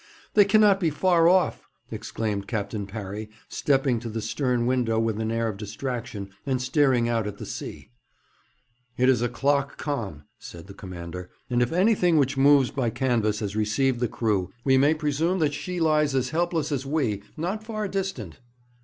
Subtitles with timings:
[0.33, 5.29] 'They cannot be far off!' exclaimed Captain Parry, stepping to the stern window with an
[5.31, 7.91] air of distraction, and staring out at the sea.
[8.97, 13.41] 'It is a clock calm,' said the commander, 'and if anything which moves by canvas
[13.41, 17.63] has received the crew, we may presume that she lies as helpless as we, not
[17.63, 18.39] far distant.'